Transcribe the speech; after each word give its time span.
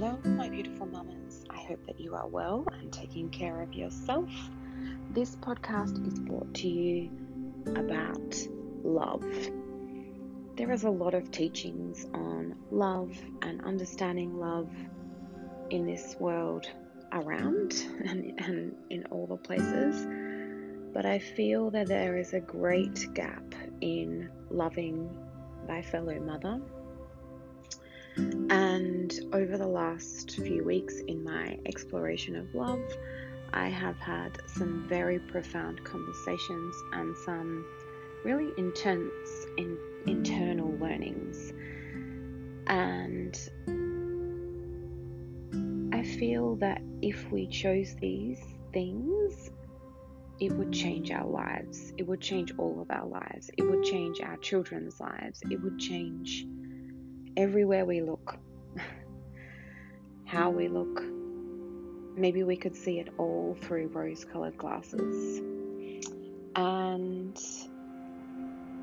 Hello, 0.00 0.16
my 0.22 0.48
beautiful 0.48 0.86
mamas. 0.86 1.44
I 1.50 1.56
hope 1.56 1.84
that 1.88 1.98
you 1.98 2.14
are 2.14 2.28
well 2.28 2.64
and 2.72 2.92
taking 2.92 3.30
care 3.30 3.60
of 3.62 3.74
yourself. 3.74 4.30
This 5.10 5.34
podcast 5.34 6.06
is 6.06 6.20
brought 6.20 6.54
to 6.54 6.68
you 6.68 7.10
about 7.66 8.36
love. 8.84 9.26
There 10.54 10.70
is 10.70 10.84
a 10.84 10.88
lot 10.88 11.14
of 11.14 11.32
teachings 11.32 12.06
on 12.14 12.54
love 12.70 13.10
and 13.42 13.60
understanding 13.64 14.38
love 14.38 14.70
in 15.70 15.84
this 15.84 16.14
world 16.20 16.70
around 17.10 17.84
and, 18.04 18.40
and 18.40 18.76
in 18.90 19.04
all 19.10 19.26
the 19.26 19.36
places, 19.36 20.06
but 20.94 21.06
I 21.06 21.18
feel 21.18 21.72
that 21.72 21.88
there 21.88 22.16
is 22.16 22.34
a 22.34 22.40
great 22.40 23.12
gap 23.14 23.52
in 23.80 24.30
loving 24.48 25.10
thy 25.66 25.82
fellow 25.82 26.20
mother 26.20 26.60
and 28.18 29.20
over 29.32 29.56
the 29.56 29.66
last 29.66 30.32
few 30.32 30.64
weeks 30.64 30.98
in 31.06 31.22
my 31.22 31.56
exploration 31.66 32.34
of 32.34 32.52
love, 32.52 32.82
I 33.52 33.68
have 33.68 33.96
had 33.98 34.42
some 34.46 34.86
very 34.88 35.20
profound 35.20 35.84
conversations 35.84 36.74
and 36.92 37.16
some 37.18 37.64
really 38.24 38.52
intense 38.56 39.46
in, 39.56 39.78
internal 40.06 40.76
learnings. 40.78 41.52
And 42.66 43.38
I 45.92 46.02
feel 46.02 46.56
that 46.56 46.82
if 47.00 47.30
we 47.30 47.46
chose 47.46 47.94
these 48.00 48.42
things, 48.72 49.50
it 50.40 50.52
would 50.52 50.72
change 50.72 51.12
our 51.12 51.26
lives. 51.26 51.92
It 51.96 52.06
would 52.06 52.20
change 52.20 52.52
all 52.58 52.80
of 52.80 52.90
our 52.90 53.06
lives. 53.06 53.50
It 53.56 53.62
would 53.62 53.84
change 53.84 54.20
our 54.20 54.36
children's 54.38 55.00
lives. 55.00 55.40
It 55.50 55.62
would 55.62 55.78
change 55.78 56.46
everywhere 57.38 57.84
we 57.84 58.00
look, 58.00 58.36
how 60.24 60.50
we 60.50 60.66
look. 60.66 61.04
Maybe 62.16 62.42
we 62.42 62.56
could 62.56 62.74
see 62.74 62.98
it 62.98 63.10
all 63.16 63.56
through 63.62 63.86
rose 63.86 64.24
colored 64.24 64.58
glasses. 64.58 65.38
And 66.56 67.40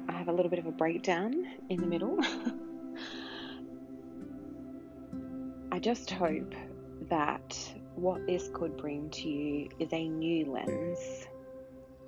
I 0.08 0.14
have 0.14 0.30
a 0.30 0.32
little 0.32 0.50
bit 0.50 0.60
of 0.60 0.68
a 0.68 0.72
breakdown 0.72 1.46
in 1.70 1.82
the 1.82 1.88
middle. 1.88 2.18
I 5.74 5.80
just 5.80 6.10
hope 6.10 6.56
that 7.10 7.60
what 7.96 8.26
this 8.26 8.50
could 8.54 8.78
bring 8.78 9.10
to 9.10 9.28
you 9.28 9.68
is 9.80 9.92
a 9.92 10.08
new 10.08 10.46
lens, 10.46 11.28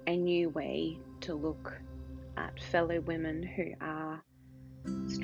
a 0.08 0.16
new 0.16 0.48
way 0.48 0.98
to 1.22 1.36
look 1.36 1.78
at 2.38 2.58
fellow 2.72 3.02
women 3.02 3.44
who 3.44 3.74
are 3.82 4.07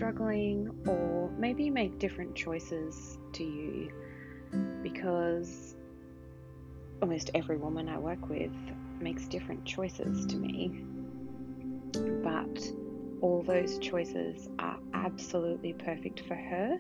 struggling, 0.04 0.70
or 0.86 1.32
maybe 1.38 1.70
make 1.70 1.98
different 1.98 2.36
choices 2.36 3.18
to 3.32 3.42
you 3.42 3.90
because 4.82 5.78
almost 7.02 7.30
every 7.34 7.56
woman 7.56 7.88
I 7.88 7.98
work 7.98 8.28
with 8.28 8.52
makes 9.00 9.26
different 9.28 9.64
choices 9.64 10.26
to 10.26 10.36
me. 10.36 10.84
But 12.22 12.70
all 13.22 13.44
those 13.48 13.80
choices 13.80 14.50
are 14.60 14.78
absolutely 14.94 15.72
perfect 15.72 16.20
for 16.28 16.36
her 16.36 16.78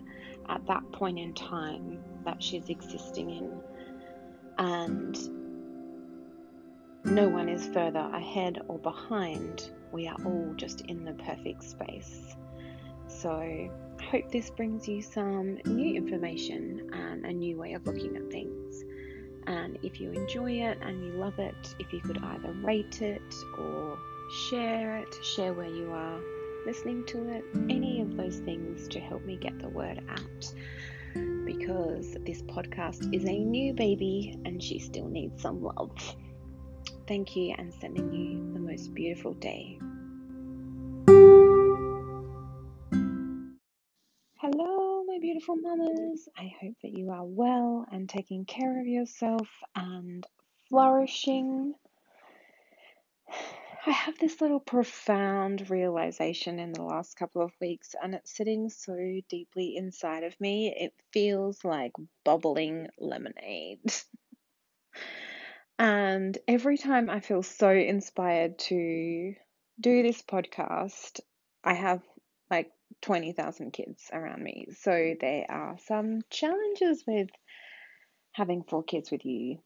at 0.49 0.67
that 0.67 0.91
point 0.91 1.17
in 1.17 1.33
time 1.33 2.03
that 2.25 2.43
she's 2.43 2.67
existing 2.67 3.29
in. 3.29 3.61
And 4.57 5.17
no 7.05 7.29
one 7.29 7.47
is 7.47 7.65
further 7.67 8.09
ahead 8.13 8.59
or 8.67 8.79
behind. 8.79 9.71
We 9.93 10.09
are 10.09 10.17
all 10.25 10.53
just 10.57 10.81
in 10.81 11.05
the 11.05 11.13
perfect 11.13 11.63
space. 11.63 12.35
So, 13.23 13.31
I 13.31 13.69
hope 14.11 14.29
this 14.33 14.49
brings 14.49 14.85
you 14.85 15.01
some 15.01 15.57
new 15.63 15.95
information 15.95 16.89
and 16.91 17.25
a 17.25 17.31
new 17.31 17.55
way 17.55 17.71
of 17.71 17.87
looking 17.87 18.17
at 18.17 18.29
things. 18.29 18.83
And 19.47 19.79
if 19.81 20.01
you 20.01 20.11
enjoy 20.11 20.51
it 20.51 20.77
and 20.81 21.05
you 21.05 21.13
love 21.13 21.39
it, 21.39 21.55
if 21.79 21.93
you 21.93 22.01
could 22.01 22.17
either 22.21 22.51
rate 22.61 23.01
it 23.01 23.21
or 23.57 23.97
share 24.49 24.97
it, 24.97 25.15
share 25.23 25.53
where 25.53 25.69
you 25.69 25.89
are 25.93 26.19
listening 26.65 27.05
to 27.05 27.29
it, 27.29 27.45
any 27.69 28.01
of 28.01 28.17
those 28.17 28.39
things 28.39 28.89
to 28.89 28.99
help 28.99 29.23
me 29.23 29.37
get 29.37 29.57
the 29.57 29.69
word 29.69 30.03
out. 30.09 30.53
Because 31.45 32.17
this 32.25 32.41
podcast 32.41 33.15
is 33.15 33.23
a 33.23 33.39
new 33.39 33.73
baby 33.73 34.37
and 34.43 34.61
she 34.61 34.79
still 34.79 35.07
needs 35.07 35.41
some 35.41 35.63
love. 35.63 36.15
Thank 37.07 37.37
you 37.37 37.55
and 37.57 37.73
sending 37.73 38.11
you 38.11 38.51
the 38.51 38.59
most 38.59 38.93
beautiful 38.93 39.33
day. 39.35 39.79
Beautiful 45.45 45.75
mamas. 45.75 46.29
I 46.37 46.53
hope 46.61 46.75
that 46.83 46.97
you 46.97 47.09
are 47.11 47.25
well 47.25 47.85
and 47.91 48.07
taking 48.07 48.45
care 48.45 48.79
of 48.79 48.87
yourself 48.87 49.49
and 49.75 50.25
flourishing. 50.69 51.73
I 53.85 53.91
have 53.91 54.17
this 54.17 54.39
little 54.39 54.61
profound 54.61 55.69
realization 55.69 56.59
in 56.59 56.71
the 56.71 56.83
last 56.83 57.17
couple 57.17 57.41
of 57.41 57.51
weeks, 57.59 57.93
and 58.01 58.15
it's 58.15 58.33
sitting 58.33 58.69
so 58.69 58.95
deeply 59.27 59.75
inside 59.75 60.23
of 60.23 60.39
me. 60.39 60.73
It 60.73 60.93
feels 61.11 61.65
like 61.65 61.91
bubbling 62.23 62.87
lemonade. 62.97 63.81
and 65.77 66.37
every 66.47 66.77
time 66.77 67.09
I 67.09 67.19
feel 67.19 67.43
so 67.43 67.69
inspired 67.69 68.59
to 68.59 69.33
do 69.81 70.03
this 70.03 70.21
podcast, 70.21 71.19
I 71.65 71.73
have 71.73 72.01
like 72.53 72.71
20,000 73.01 73.71
kids 73.71 74.09
around 74.13 74.43
me. 74.43 74.67
So 74.79 75.15
there 75.19 75.45
are 75.49 75.77
some 75.87 76.21
challenges 76.29 77.03
with 77.07 77.29
having 78.33 78.63
four 78.63 78.83
kids 78.83 79.11
with 79.11 79.25
you 79.25 79.57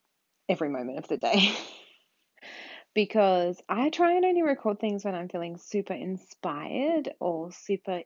every 0.48 0.70
moment 0.70 1.00
of 1.00 1.08
the 1.08 1.18
day. 1.18 1.54
because 2.96 3.62
I 3.70 3.90
try 3.90 4.14
and 4.14 4.26
only 4.26 4.42
record 4.42 4.80
things 4.80 5.04
when 5.04 5.16
I'm 5.16 5.30
feeling 5.30 5.58
super 5.58 5.94
inspired 5.94 7.14
or 7.20 7.52
super 7.52 8.02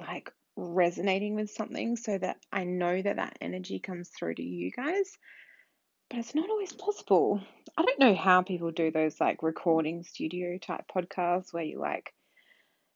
like 0.00 0.32
resonating 0.56 1.34
with 1.34 1.50
something 1.50 1.96
so 1.96 2.18
that 2.18 2.38
I 2.50 2.64
know 2.64 3.00
that 3.00 3.16
that 3.16 3.38
energy 3.40 3.78
comes 3.78 4.08
through 4.08 4.36
to 4.36 4.42
you 4.42 4.70
guys. 4.70 5.16
But 6.10 6.18
it's 6.18 6.34
not 6.34 6.50
always 6.50 6.72
possible. 6.72 7.40
I 7.76 7.82
don't 7.82 8.00
know 8.00 8.14
how 8.14 8.42
people 8.42 8.70
do 8.70 8.90
those 8.90 9.20
like 9.20 9.42
recording 9.42 10.02
studio 10.02 10.58
type 10.58 10.84
podcasts 10.94 11.52
where 11.52 11.62
you 11.62 11.78
like 11.78 12.12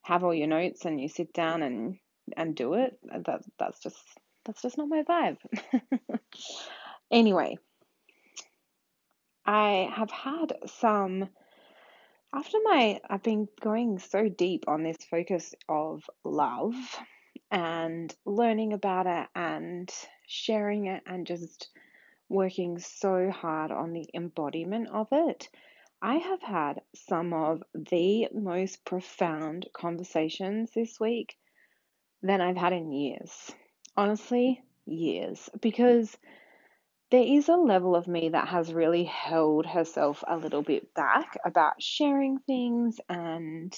have 0.07 0.23
all 0.23 0.33
your 0.33 0.47
notes 0.47 0.85
and 0.85 1.01
you 1.01 1.09
sit 1.09 1.33
down 1.33 1.63
and 1.63 1.99
and 2.37 2.55
do 2.55 2.75
it. 2.75 2.97
That 3.03 3.43
that's 3.59 3.81
just 3.81 4.03
that's 4.45 4.63
just 4.63 4.79
not 4.79 4.89
my 4.89 5.03
vibe. 5.03 5.39
anyway, 7.11 7.59
I 9.45 9.91
have 9.93 10.13
had 10.13 10.55
some 10.67 11.29
after 12.33 12.59
my 12.63 13.01
I've 13.11 13.25
been 13.25 13.49
going 13.61 13.99
so 13.99 14.29
deep 14.29 14.65
on 14.69 14.85
this 14.85 14.99
focus 15.11 15.55
of 15.69 16.09
love 16.23 16.75
and 17.51 18.15
learning 18.25 18.75
about 18.75 19.07
it 19.09 19.29
and 19.35 19.93
sharing 20.29 20.87
it 20.87 21.03
and 21.07 21.27
just 21.27 21.69
working 22.29 22.79
so 22.79 23.31
hard 23.31 23.73
on 23.73 23.93
the 23.93 24.09
embodiment 24.15 24.89
of 24.93 25.09
it. 25.11 25.49
I 26.03 26.17
have 26.17 26.43
had 26.43 26.83
some 26.95 27.33
of 27.33 27.63
the 27.75 28.29
most 28.33 28.85
profound 28.85 29.67
conversations 29.73 30.71
this 30.75 31.01
week 31.01 31.35
than 32.23 32.41
I've 32.41 32.57
had 32.57 32.73
in 32.73 32.93
years. 32.93 33.53
Honestly, 33.97 34.63
years. 34.85 35.49
Because 35.61 36.17
there 37.11 37.25
is 37.25 37.49
a 37.49 37.57
level 37.57 37.95
of 37.95 38.07
me 38.07 38.31
that 38.31 38.49
has 38.49 38.75
really 38.75 39.05
held 39.05 39.65
herself 39.65 40.23
a 40.27 40.37
little 40.37 40.63
bit 40.63 40.93
back 40.95 41.39
about 41.45 41.81
sharing 41.81 42.39
things 42.39 42.99
and 43.09 43.75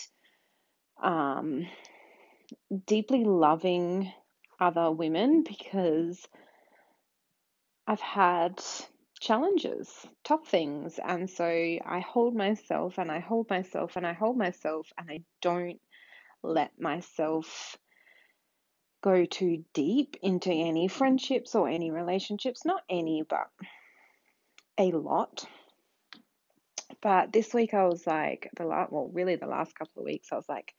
um, 1.03 1.67
deeply 2.87 3.25
loving 3.25 4.13
other 4.61 4.91
women 4.91 5.45
because 5.47 6.27
I've 7.87 8.01
had 8.01 8.61
challenges, 9.19 9.89
tough 10.25 10.47
things. 10.49 10.99
And 11.03 11.29
so 11.29 11.45
I 11.45 12.01
hold 12.01 12.35
myself 12.35 12.99
and 12.99 13.11
I 13.11 13.21
hold 13.21 13.51
myself 13.51 13.97
and 13.97 14.07
I 14.07 14.13
hold 14.13 14.37
myself 14.37 14.89
and 14.99 15.11
I 15.11 15.21
don't 15.43 15.81
let 16.43 16.81
myself 16.81 17.77
go 19.03 19.25
too 19.25 19.65
deep 19.75 20.17
into 20.23 20.51
any 20.51 20.89
friendships 20.89 21.55
or 21.55 21.69
any 21.69 21.91
relationships. 21.91 22.65
Not 22.65 22.83
any, 22.89 23.23
but 23.29 23.49
a 24.79 24.91
lot. 24.93 25.45
But 27.01 27.33
this 27.33 27.55
week 27.55 27.75
I 27.75 27.87
was 27.87 28.07
like, 28.07 28.51
the 28.57 28.65
last, 28.65 28.93
well, 28.93 29.11
really 29.13 29.37
the 29.37 29.47
last 29.47 29.75
couple 29.75 30.03
of 30.03 30.07
weeks, 30.07 30.29
I 30.33 30.37
was 30.37 30.49
like, 30.49 30.73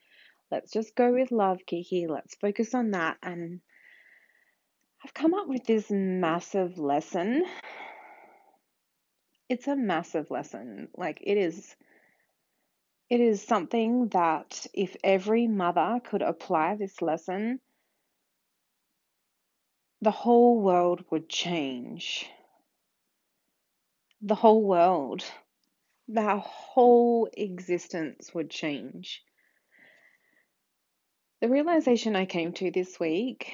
let's 0.51 0.71
just 0.71 0.95
go 0.95 1.13
with 1.13 1.31
love, 1.31 1.59
Kiki. 1.65 2.07
Let's 2.07 2.35
focus 2.35 2.73
on 2.73 2.91
that. 2.91 3.17
And 3.23 3.61
I've 5.03 5.13
come 5.13 5.33
up 5.33 5.47
with 5.47 5.65
this 5.65 5.89
massive 5.89 6.77
lesson 6.77 7.45
it's 9.49 9.67
a 9.67 9.75
massive 9.75 10.31
lesson. 10.31 10.87
Like 10.95 11.19
it 11.23 11.37
is 11.37 11.75
it 13.09 13.19
is 13.19 13.41
something 13.41 14.09
that 14.09 14.67
if 14.73 14.95
every 15.03 15.47
mother 15.47 15.99
could 16.03 16.21
apply 16.21 16.75
this 16.75 17.01
lesson, 17.01 17.59
the 20.01 20.11
whole 20.11 20.61
world 20.61 21.03
would 21.09 21.27
change. 21.27 22.29
The 24.21 24.35
whole 24.35 24.63
world, 24.63 25.23
our 26.15 26.37
whole 26.37 27.27
existence 27.33 28.33
would 28.33 28.51
change. 28.51 29.23
The 31.41 31.49
realization 31.49 32.15
I 32.15 32.25
came 32.25 32.53
to 32.53 32.69
this 32.69 32.99
week 32.99 33.53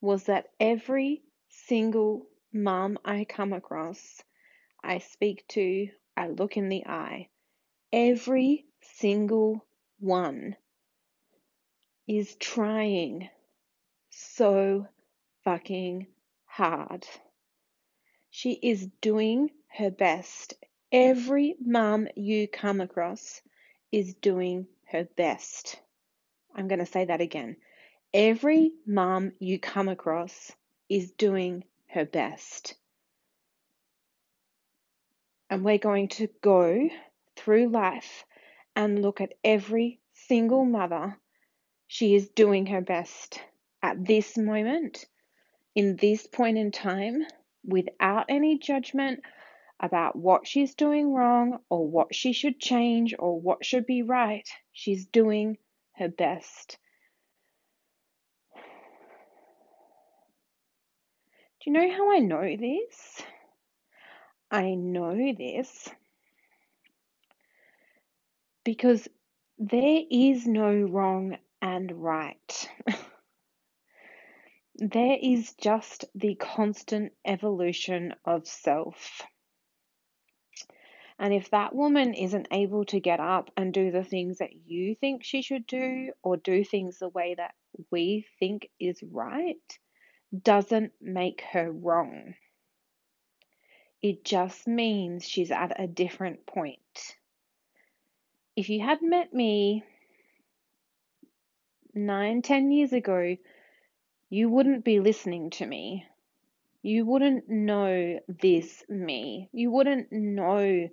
was 0.00 0.24
that 0.24 0.48
every 0.58 1.22
single 1.48 2.26
mum 2.52 2.98
I 3.04 3.24
come 3.24 3.52
across, 3.52 4.22
I 4.82 4.98
speak 4.98 5.46
to, 5.48 5.88
I 6.16 6.28
look 6.28 6.56
in 6.56 6.68
the 6.68 6.86
eye, 6.86 7.28
every 7.92 8.66
single 8.80 9.64
one 10.00 10.56
is 12.08 12.34
trying 12.36 13.28
so 14.10 14.86
fucking 15.44 16.06
hard. 16.46 17.06
She 18.30 18.52
is 18.52 18.88
doing 19.00 19.50
her 19.76 19.90
best. 19.90 20.54
Every 20.90 21.54
mum 21.64 22.08
you 22.16 22.48
come 22.48 22.80
across 22.80 23.40
is 23.90 24.14
doing 24.14 24.66
her 24.90 25.04
best. 25.16 25.80
I'm 26.54 26.68
going 26.68 26.80
to 26.80 26.86
say 26.86 27.04
that 27.04 27.20
again. 27.20 27.56
Every 28.12 28.72
mum 28.86 29.32
you 29.38 29.58
come 29.58 29.88
across 29.88 30.52
is 30.88 31.12
doing 31.12 31.64
her 31.88 32.04
best. 32.04 32.74
And 35.52 35.62
we're 35.66 35.76
going 35.76 36.08
to 36.08 36.28
go 36.40 36.88
through 37.36 37.68
life 37.68 38.24
and 38.74 39.02
look 39.02 39.20
at 39.20 39.34
every 39.44 40.00
single 40.14 40.64
mother. 40.64 41.18
She 41.88 42.14
is 42.14 42.30
doing 42.30 42.64
her 42.68 42.80
best 42.80 43.38
at 43.82 44.02
this 44.02 44.38
moment, 44.38 45.04
in 45.74 45.96
this 45.96 46.26
point 46.26 46.56
in 46.56 46.70
time, 46.70 47.26
without 47.66 48.24
any 48.30 48.60
judgment 48.60 49.20
about 49.78 50.16
what 50.16 50.46
she's 50.46 50.74
doing 50.74 51.12
wrong 51.12 51.58
or 51.68 51.86
what 51.86 52.14
she 52.14 52.32
should 52.32 52.58
change 52.58 53.14
or 53.18 53.38
what 53.38 53.62
should 53.62 53.84
be 53.84 54.00
right. 54.00 54.48
She's 54.72 55.04
doing 55.04 55.58
her 55.96 56.08
best. 56.08 56.78
Do 61.60 61.70
you 61.70 61.72
know 61.74 61.94
how 61.94 62.10
I 62.10 62.20
know 62.20 62.56
this? 62.56 63.22
I 64.52 64.74
know 64.76 65.16
this 65.38 65.90
because 68.64 69.08
there 69.58 70.02
is 70.10 70.46
no 70.46 70.72
wrong 70.74 71.38
and 71.62 71.92
right. 72.02 72.70
there 74.76 75.18
is 75.22 75.54
just 75.60 76.06
the 76.14 76.36
constant 76.36 77.12
evolution 77.26 78.14
of 78.26 78.46
self. 78.48 79.22
And 81.18 81.34
if 81.34 81.50
that 81.50 81.74
woman 81.74 82.14
isn't 82.14 82.48
able 82.52 82.84
to 82.86 83.00
get 83.00 83.20
up 83.20 83.50
and 83.56 83.74
do 83.74 83.90
the 83.92 84.04
things 84.04 84.38
that 84.38 84.52
you 84.66 84.96
think 84.96 85.24
she 85.24 85.42
should 85.42 85.66
do, 85.66 86.12
or 86.22 86.36
do 86.38 86.64
things 86.64 86.98
the 86.98 87.08
way 87.10 87.34
that 87.36 87.54
we 87.92 88.26
think 88.40 88.68
is 88.80 89.02
right, 89.12 89.56
doesn't 90.44 90.92
make 91.00 91.42
her 91.52 91.72
wrong. 91.72 92.34
It 94.02 94.24
just 94.24 94.66
means 94.66 95.28
she's 95.28 95.52
at 95.52 95.80
a 95.80 95.86
different 95.86 96.44
point. 96.44 97.16
If 98.56 98.68
you 98.68 98.80
had 98.80 99.00
met 99.00 99.32
me 99.32 99.84
nine, 101.94 102.42
ten 102.42 102.72
years 102.72 102.92
ago, 102.92 103.36
you 104.28 104.48
wouldn't 104.48 104.84
be 104.84 104.98
listening 104.98 105.50
to 105.50 105.66
me. 105.66 106.04
You 106.82 107.06
wouldn't 107.06 107.48
know 107.48 108.18
this 108.26 108.84
me. 108.88 109.48
You 109.52 109.70
wouldn't 109.70 110.10
know 110.10 110.88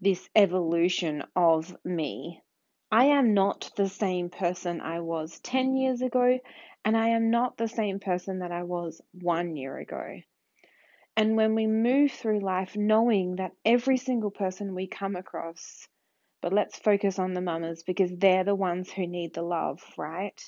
this 0.00 0.28
evolution 0.36 1.24
of 1.34 1.76
me. 1.84 2.42
I 2.92 3.06
am 3.06 3.34
not 3.34 3.72
the 3.76 3.88
same 3.88 4.30
person 4.30 4.80
I 4.80 5.00
was 5.00 5.40
10 5.40 5.76
years 5.76 6.00
ago, 6.00 6.38
and 6.84 6.96
I 6.96 7.08
am 7.08 7.30
not 7.30 7.56
the 7.56 7.68
same 7.68 7.98
person 7.98 8.38
that 8.38 8.52
I 8.52 8.62
was 8.62 9.02
one 9.12 9.56
year 9.56 9.76
ago. 9.78 10.20
And 11.20 11.36
when 11.36 11.54
we 11.54 11.66
move 11.66 12.12
through 12.12 12.40
life 12.40 12.76
knowing 12.76 13.36
that 13.36 13.52
every 13.62 13.98
single 13.98 14.30
person 14.30 14.74
we 14.74 14.86
come 14.86 15.16
across, 15.16 15.86
but 16.40 16.50
let's 16.50 16.78
focus 16.78 17.18
on 17.18 17.34
the 17.34 17.42
mamas 17.42 17.82
because 17.82 18.10
they're 18.16 18.42
the 18.42 18.54
ones 18.54 18.90
who 18.90 19.06
need 19.06 19.34
the 19.34 19.42
love, 19.42 19.82
right? 19.98 20.40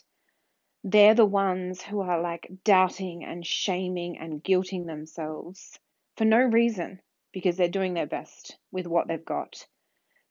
They're 0.83 1.15
the 1.15 1.27
ones 1.27 1.83
who 1.83 2.01
are 2.01 2.23
like 2.23 2.51
doubting 2.65 3.23
and 3.23 3.47
shaming 3.47 4.17
and 4.17 4.43
guilting 4.43 4.87
themselves 4.87 5.79
for 6.17 6.25
no 6.25 6.39
reason 6.39 7.01
because 7.35 7.59
they're 7.59 7.69
doing 7.69 7.93
their 7.93 8.07
best 8.07 8.57
with 8.71 8.87
what 8.87 9.09
they've 9.09 9.23
got. 9.23 9.67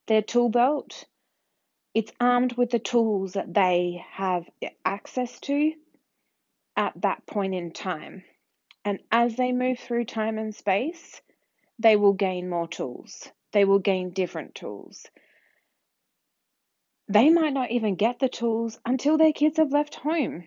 Their 0.08 0.24
tool 0.24 0.50
belt, 0.50 1.04
it's 1.94 2.12
armed 2.20 2.58
with 2.58 2.72
the 2.72 2.80
tools 2.80 3.34
that 3.34 3.54
they 3.54 4.04
have 4.14 4.50
access 4.84 5.40
to 5.42 5.74
at 6.76 7.00
that 7.04 7.28
point 7.28 7.54
in 7.54 7.74
time. 7.74 8.24
And 8.84 9.00
as 9.12 9.36
they 9.36 9.52
move 9.52 9.80
through 9.80 10.06
time 10.06 10.38
and 10.38 10.56
space, 10.56 11.22
they 11.80 11.96
will 11.96 12.14
gain 12.14 12.50
more 12.50 12.68
tools. 12.68 13.30
They 13.52 13.66
will 13.66 13.80
gain 13.80 14.12
different 14.12 14.56
tools. 14.56 15.06
They 17.08 17.30
might 17.30 17.54
not 17.54 17.72
even 17.72 17.96
get 17.96 18.20
the 18.20 18.30
tools 18.30 18.80
until 18.86 19.18
their 19.18 19.34
kids 19.34 19.58
have 19.58 19.72
left 19.72 19.96
home. 19.96 20.46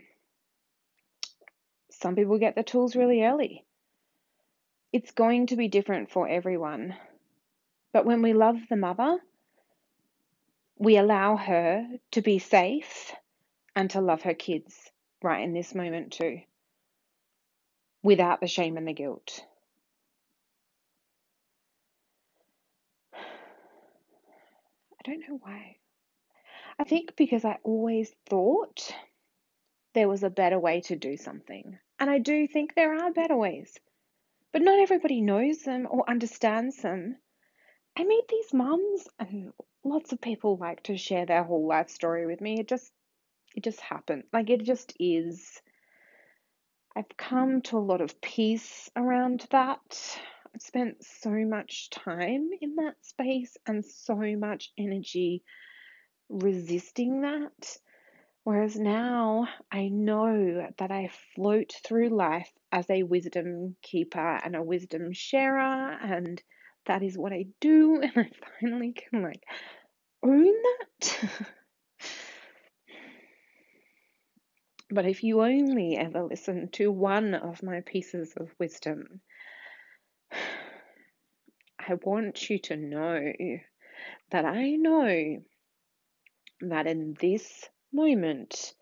Some 1.91 2.17
people 2.17 2.39
get 2.39 2.55
the 2.55 2.63
tools 2.63 2.97
really 2.97 3.23
early. 3.23 3.65
It's 4.93 5.11
going 5.11 5.49
to 5.49 5.57
be 5.57 5.69
different 5.69 6.11
for 6.11 6.29
everyone. 6.29 6.97
But 7.93 8.07
when 8.07 8.23
we 8.23 8.33
love 8.33 8.57
the 8.69 8.77
mother, 8.77 9.19
we 10.79 10.97
allow 10.97 11.37
her 11.37 11.87
to 12.13 12.23
be 12.23 12.39
safe 12.39 13.13
and 13.77 13.91
to 13.91 14.01
love 14.01 14.23
her 14.23 14.35
kids 14.35 14.91
right 15.23 15.43
in 15.43 15.53
this 15.53 15.75
moment 15.75 16.13
too, 16.13 16.41
without 18.05 18.41
the 18.41 18.47
shame 18.47 18.77
and 18.77 18.87
the 18.87 18.93
guilt. 18.93 19.45
I 23.13 25.03
don't 25.05 25.29
know 25.29 25.41
why. 25.43 25.79
I 26.79 26.85
think 26.85 27.17
because 27.17 27.45
I 27.45 27.59
always 27.65 28.15
thought 28.27 28.95
there 29.95 30.09
was 30.09 30.23
a 30.23 30.31
better 30.31 30.61
way 30.61 30.83
to 30.83 30.95
do 30.95 31.17
something. 31.17 31.79
And 31.99 32.09
I 32.09 32.19
do 32.19 32.47
think 32.47 32.75
there 32.75 32.95
are 32.95 33.13
better 33.13 33.37
ways 33.37 33.77
but 34.55 34.63
not 34.63 34.79
everybody 34.79 35.21
knows 35.21 35.63
them 35.63 35.89
or 35.91 36.09
understands 36.09 36.77
them. 36.77 37.17
I 37.97 38.05
meet 38.05 38.29
these 38.29 38.55
mums, 38.55 39.09
and 39.19 39.53
lots 39.83 40.13
of 40.13 40.21
people 40.21 40.57
like 40.57 40.85
to 40.85 40.97
share 40.97 41.27
their 41.27 41.43
whole 41.43 41.67
life 41.67 41.91
story 41.91 42.25
with 42.25 42.41
me. 42.41 42.61
It 42.61 42.69
just, 42.69 42.93
it 43.57 43.65
just 43.65 43.81
happened. 43.81 44.23
Like 44.33 44.51
it 44.51 44.63
just 44.63 44.95
is. 45.01 45.61
I've 46.97 47.17
come 47.17 47.63
to 47.63 47.79
a 47.79 47.81
lot 47.81 48.01
of 48.01 48.21
peace 48.21 48.91
around 48.97 49.47
that. 49.51 50.19
I've 50.55 50.63
spent 50.63 51.05
so 51.05 51.31
much 51.31 51.91
time 51.91 52.51
in 52.61 52.77
that 52.77 52.95
space 53.03 53.57
and 53.67 53.85
so 53.85 54.17
much 54.17 54.71
energy 54.79 55.43
resisting 56.29 57.23
that 57.23 57.79
Whereas 58.45 58.79
now 58.79 59.49
I 59.73 59.89
know 59.89 60.69
that 60.77 60.91
I 60.91 61.11
float 61.35 61.73
through 61.83 62.11
life 62.11 62.53
as 62.71 62.89
a 62.91 63.03
wisdom 63.03 63.77
keeper 63.81 64.39
and 64.45 64.55
a 64.55 64.63
wisdom 64.63 65.15
sharer, 65.15 65.93
and 65.93 66.43
that 66.85 67.03
is 67.03 67.17
what 67.17 67.33
I 67.33 67.47
do, 67.61 68.01
and 68.03 68.13
I 68.15 68.31
finally 68.61 68.93
can 68.93 69.23
like 69.23 69.43
own 70.23 70.53
that. 70.63 71.31
but 74.95 75.07
if 75.07 75.25
you 75.25 75.43
only 75.43 75.97
ever 75.97 76.23
listen 76.23 76.69
to 76.69 76.89
one 76.89 77.35
of 77.35 77.65
my 77.65 77.81
pieces 77.81 78.33
of 78.37 78.55
wisdom, 78.61 79.21
I 81.81 81.95
want 81.95 82.49
you 82.49 82.61
to 82.61 82.77
know 82.77 83.33
that 84.31 84.45
I 84.45 84.71
know 84.77 85.43
that 86.61 86.87
in 86.87 87.17
this 87.21 87.69
moment, 87.93 88.75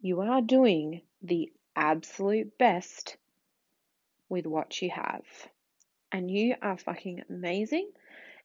you 0.00 0.20
are 0.22 0.42
doing 0.42 1.02
the 1.22 1.52
absolute 1.76 2.58
best 2.58 3.16
with 4.28 4.46
what 4.46 4.82
you 4.82 4.90
have. 4.90 5.22
And 6.10 6.28
you 6.28 6.56
are 6.60 6.76
fucking 6.76 7.22
amazing. 7.30 7.92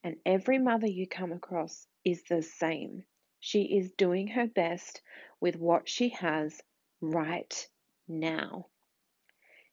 And 0.04 0.18
every 0.26 0.60
mother 0.60 0.88
you 0.88 1.08
come 1.08 1.32
across 1.32 1.88
is 2.06 2.22
the 2.30 2.44
same. 2.44 3.04
She 3.40 3.78
is 3.78 3.92
doing 3.92 4.28
her 4.28 4.48
best 4.48 5.02
with 5.40 5.56
what 5.56 5.90
she 5.90 6.10
has 6.10 6.62
right 7.02 7.68
now. 8.08 8.68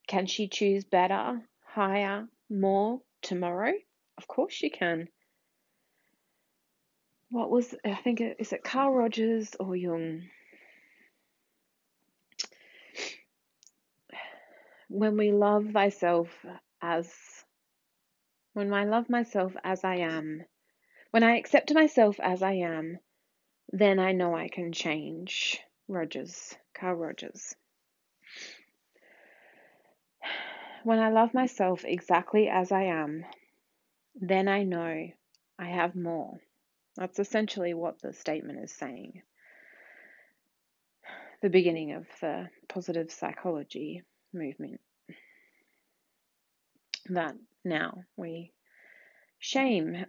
Can 0.07 0.27
she 0.27 0.49
choose 0.49 0.85
better, 0.85 1.41
higher, 1.65 2.29
more 2.51 3.01
tomorrow? 3.23 3.73
Of 4.19 4.29
course 4.29 4.53
she 4.53 4.71
can 4.71 5.09
what 7.35 7.51
was 7.51 7.75
I 7.85 7.97
think 7.97 8.23
is 8.39 8.53
it 8.53 8.63
Carl 8.63 8.95
Rogers 8.95 9.57
or 9.59 9.75
Jung? 9.75 10.23
when 14.89 15.17
we 15.17 15.33
love 15.33 15.71
thyself 15.73 16.29
as 16.81 17.13
when 18.53 18.73
I 18.73 18.85
love 18.85 19.11
myself 19.11 19.53
as 19.65 19.83
I 19.83 19.97
am, 19.97 20.45
when 21.11 21.25
I 21.25 21.39
accept 21.39 21.75
myself 21.75 22.21
as 22.23 22.41
I 22.45 22.53
am, 22.53 23.01
then 23.73 23.99
I 23.99 24.13
know 24.13 24.37
I 24.37 24.47
can 24.47 24.73
change. 24.73 25.61
Rogers, 25.89 26.55
Carl 26.75 26.97
Rogers. 26.97 27.55
When 30.83 30.99
I 30.99 31.11
love 31.11 31.33
myself 31.33 31.85
exactly 31.85 32.49
as 32.49 32.71
I 32.71 32.85
am, 32.85 33.25
then 34.15 34.49
I 34.49 34.65
know 34.65 35.09
I 35.59 35.65
have 35.67 35.97
more. 35.97 36.39
That's 36.97 37.19
essentially 37.19 37.75
what 37.75 38.01
the 38.01 38.13
statement 38.13 38.59
is 38.63 38.73
saying. 38.73 39.23
The 41.43 41.51
beginning 41.51 41.93
of 41.93 42.07
the 42.21 42.49
positive 42.69 43.11
psychology 43.11 44.03
movement. 44.33 44.81
That 47.07 47.37
now 47.65 48.05
we 48.17 48.53
shame 49.39 50.07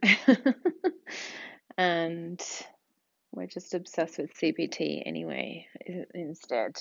and 1.78 2.42
we're 3.36 3.48
just 3.48 3.74
obsessed 3.74 4.18
with 4.18 4.34
CBT 4.34 5.04
anyway, 5.06 5.68
instead. 6.14 6.78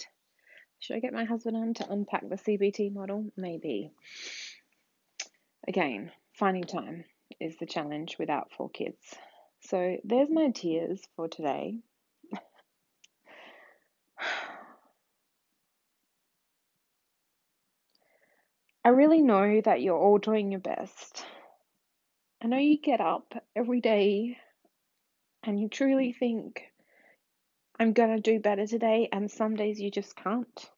Should 0.78 0.96
I 0.96 1.00
get 1.00 1.12
my 1.12 1.24
husband 1.24 1.56
on 1.56 1.74
to 1.74 1.90
unpack 1.90 2.28
the 2.28 2.36
CBT 2.36 2.92
model? 2.92 3.26
Maybe. 3.36 3.90
Again, 5.66 6.12
finding 6.34 6.64
time 6.64 7.04
is 7.40 7.56
the 7.58 7.66
challenge 7.66 8.16
without 8.18 8.52
four 8.56 8.70
kids. 8.70 9.16
So 9.60 9.96
there's 10.04 10.30
my 10.30 10.50
tears 10.50 11.00
for 11.16 11.26
today. 11.26 11.78
I 18.84 18.90
really 18.90 19.22
know 19.22 19.62
that 19.64 19.80
you're 19.80 19.98
all 19.98 20.18
doing 20.18 20.52
your 20.52 20.60
best. 20.60 21.24
I 22.42 22.46
know 22.46 22.58
you 22.58 22.78
get 22.78 23.00
up 23.00 23.32
every 23.56 23.80
day 23.80 24.36
and 25.46 25.60
you 25.60 25.68
truly 25.68 26.12
think, 26.12 26.62
I'm 27.78 27.92
going 27.92 28.14
to 28.16 28.20
do 28.20 28.40
better 28.40 28.66
today, 28.66 29.08
and 29.12 29.30
some 29.30 29.56
days 29.56 29.80
you 29.80 29.90
just 29.90 30.16
can't. 30.16 30.70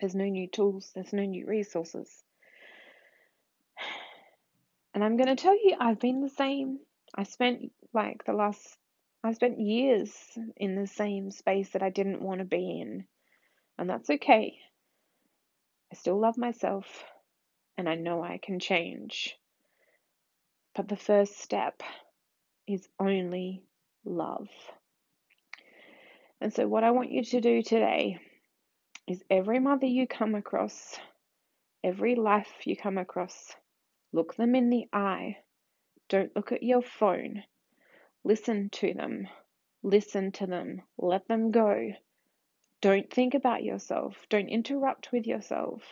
There's 0.00 0.14
no 0.14 0.24
new 0.24 0.48
tools, 0.48 0.90
there's 0.94 1.12
no 1.12 1.24
new 1.24 1.46
resources. 1.46 2.10
And 4.92 5.04
I'm 5.04 5.16
going 5.16 5.28
to 5.28 5.40
tell 5.40 5.54
you, 5.54 5.76
I've 5.78 6.00
been 6.00 6.20
the 6.20 6.28
same. 6.28 6.80
I 7.14 7.22
spent 7.22 7.70
like 7.92 8.24
the 8.24 8.32
last, 8.32 8.76
I 9.22 9.32
spent 9.34 9.60
years 9.60 10.12
in 10.56 10.74
the 10.74 10.88
same 10.88 11.30
space 11.30 11.70
that 11.70 11.82
I 11.84 11.90
didn't 11.90 12.22
want 12.22 12.40
to 12.40 12.44
be 12.44 12.80
in. 12.80 13.04
And 13.78 13.88
that's 13.88 14.10
okay. 14.10 14.58
I 15.92 15.94
still 15.94 16.18
love 16.18 16.36
myself 16.36 17.04
and 17.78 17.88
I 17.88 17.94
know 17.94 18.20
I 18.20 18.40
can 18.42 18.58
change. 18.58 19.38
But 20.74 20.88
the 20.88 20.96
first 20.96 21.38
step 21.38 21.84
is 22.74 22.88
only 22.98 23.62
love. 24.04 24.48
And 26.40 26.52
so, 26.52 26.66
what 26.66 26.84
I 26.84 26.90
want 26.90 27.12
you 27.12 27.22
to 27.22 27.40
do 27.40 27.62
today 27.62 28.18
is 29.06 29.22
every 29.30 29.58
mother 29.58 29.86
you 29.86 30.06
come 30.06 30.34
across, 30.34 30.96
every 31.84 32.14
life 32.14 32.50
you 32.64 32.76
come 32.76 32.98
across, 32.98 33.54
look 34.12 34.36
them 34.36 34.54
in 34.54 34.70
the 34.70 34.86
eye. 34.92 35.38
Don't 36.08 36.34
look 36.34 36.52
at 36.52 36.62
your 36.62 36.82
phone. 36.82 37.44
Listen 38.24 38.70
to 38.70 38.94
them. 38.94 39.28
Listen 39.82 40.32
to 40.32 40.46
them. 40.46 40.82
Let 40.98 41.28
them 41.28 41.50
go. 41.50 41.92
Don't 42.80 43.12
think 43.12 43.34
about 43.34 43.62
yourself. 43.62 44.16
Don't 44.28 44.48
interrupt 44.48 45.12
with 45.12 45.26
yourself. 45.26 45.82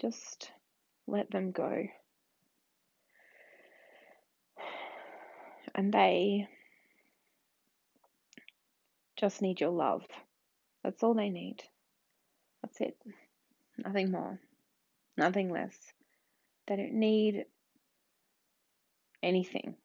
Just 0.00 0.50
let 1.06 1.30
them 1.30 1.52
go. 1.52 1.86
And 5.74 5.92
they 5.92 6.48
just 9.16 9.40
need 9.40 9.60
your 9.60 9.70
love. 9.70 10.02
That's 10.84 11.02
all 11.02 11.14
they 11.14 11.30
need. 11.30 11.62
That's 12.62 12.80
it. 12.80 12.96
Nothing 13.78 14.10
more. 14.10 14.38
Nothing 15.16 15.50
less. 15.50 15.76
They 16.66 16.76
don't 16.76 16.94
need 16.94 17.44
anything. 19.22 19.76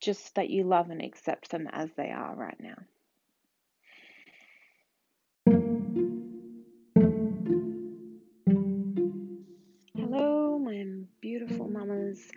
Just 0.00 0.34
that 0.36 0.50
you 0.50 0.64
love 0.64 0.90
and 0.90 1.02
accept 1.02 1.50
them 1.50 1.68
as 1.70 1.90
they 1.96 2.10
are 2.10 2.34
right 2.34 2.58
now. 2.60 2.76
Hello, 9.96 10.58
my 10.58 10.84
beautiful 11.20 11.68
mamas. 11.68 12.30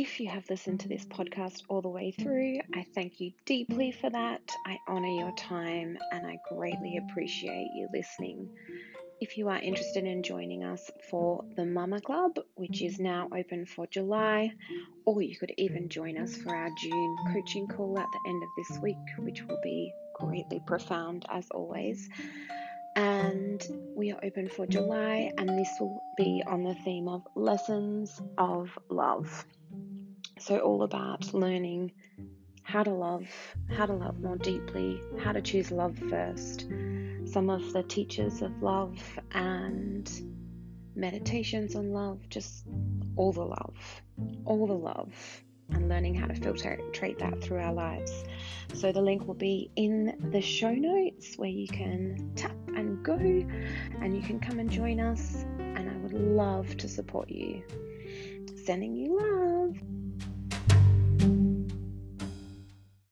If 0.00 0.18
you 0.18 0.30
have 0.30 0.48
listened 0.48 0.80
to 0.80 0.88
this 0.88 1.04
podcast 1.04 1.60
all 1.68 1.82
the 1.82 1.90
way 1.90 2.10
through, 2.10 2.60
I 2.74 2.86
thank 2.94 3.20
you 3.20 3.32
deeply 3.44 3.92
for 3.92 4.08
that. 4.08 4.40
I 4.64 4.78
honor 4.88 5.10
your 5.10 5.30
time 5.32 5.98
and 6.10 6.26
I 6.26 6.40
greatly 6.48 6.96
appreciate 6.96 7.74
you 7.74 7.86
listening. 7.92 8.48
If 9.20 9.36
you 9.36 9.50
are 9.50 9.58
interested 9.58 10.04
in 10.04 10.22
joining 10.22 10.64
us 10.64 10.90
for 11.10 11.44
the 11.54 11.66
Mama 11.66 12.00
Club, 12.00 12.38
which 12.54 12.80
is 12.80 12.98
now 12.98 13.28
open 13.36 13.66
for 13.66 13.86
July, 13.88 14.54
or 15.04 15.20
you 15.20 15.36
could 15.36 15.52
even 15.58 15.90
join 15.90 16.16
us 16.16 16.34
for 16.34 16.56
our 16.56 16.70
June 16.78 17.14
coaching 17.34 17.66
call 17.66 17.98
at 17.98 18.10
the 18.10 18.26
end 18.26 18.42
of 18.42 18.48
this 18.56 18.78
week, 18.78 18.96
which 19.18 19.44
will 19.46 19.60
be 19.60 19.92
greatly 20.14 20.60
profound 20.60 21.26
as 21.28 21.46
always. 21.50 22.08
And 22.96 23.62
we 23.94 24.12
are 24.12 24.20
open 24.24 24.48
for 24.48 24.66
July, 24.66 25.30
and 25.36 25.58
this 25.58 25.78
will 25.78 26.02
be 26.16 26.42
on 26.46 26.64
the 26.64 26.74
theme 26.74 27.06
of 27.06 27.20
lessons 27.34 28.18
of 28.38 28.70
love. 28.88 29.44
So, 30.40 30.58
all 30.58 30.82
about 30.84 31.34
learning 31.34 31.92
how 32.62 32.82
to 32.82 32.90
love, 32.90 33.28
how 33.76 33.84
to 33.84 33.92
love 33.92 34.20
more 34.20 34.38
deeply, 34.38 35.02
how 35.18 35.32
to 35.32 35.42
choose 35.42 35.70
love 35.70 35.98
first, 36.08 36.66
some 37.26 37.50
of 37.50 37.74
the 37.74 37.82
teachers 37.82 38.40
of 38.40 38.62
love 38.62 38.98
and 39.32 40.10
meditations 40.94 41.76
on 41.76 41.92
love, 41.92 42.26
just 42.30 42.64
all 43.16 43.32
the 43.32 43.44
love, 43.44 43.76
all 44.46 44.66
the 44.66 44.72
love, 44.72 45.12
and 45.72 45.90
learning 45.90 46.14
how 46.14 46.26
to 46.26 46.34
filter, 46.34 46.78
filtrate 46.80 47.18
that 47.18 47.42
through 47.42 47.58
our 47.58 47.74
lives. 47.74 48.24
So, 48.72 48.92
the 48.92 49.02
link 49.02 49.26
will 49.26 49.34
be 49.34 49.70
in 49.76 50.30
the 50.32 50.40
show 50.40 50.72
notes 50.72 51.36
where 51.36 51.50
you 51.50 51.68
can 51.68 52.32
tap 52.34 52.56
and 52.68 53.04
go, 53.04 53.12
and 53.12 54.16
you 54.16 54.22
can 54.22 54.40
come 54.40 54.58
and 54.58 54.70
join 54.70 55.00
us. 55.00 55.44
And 55.58 55.90
I 55.90 55.96
would 55.98 56.14
love 56.14 56.78
to 56.78 56.88
support 56.88 57.28
you. 57.28 57.62
Sending 58.64 58.96
you 58.96 59.18
love. 59.18 59.99